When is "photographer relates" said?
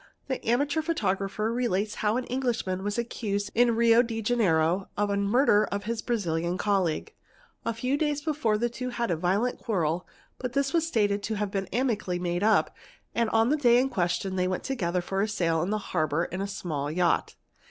0.81-1.93